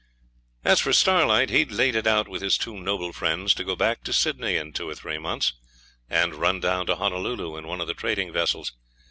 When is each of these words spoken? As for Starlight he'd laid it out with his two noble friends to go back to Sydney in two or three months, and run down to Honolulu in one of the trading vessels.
As 0.63 0.79
for 0.79 0.93
Starlight 0.93 1.51
he'd 1.51 1.71
laid 1.71 1.95
it 1.95 2.07
out 2.07 2.27
with 2.27 2.41
his 2.41 2.57
two 2.57 2.75
noble 2.79 3.13
friends 3.13 3.53
to 3.53 3.63
go 3.63 3.75
back 3.75 4.03
to 4.05 4.11
Sydney 4.13 4.55
in 4.55 4.73
two 4.73 4.89
or 4.89 4.95
three 4.95 5.19
months, 5.19 5.53
and 6.09 6.33
run 6.33 6.59
down 6.59 6.87
to 6.87 6.95
Honolulu 6.95 7.55
in 7.55 7.67
one 7.67 7.79
of 7.81 7.85
the 7.85 7.93
trading 7.93 8.33
vessels. 8.33 8.71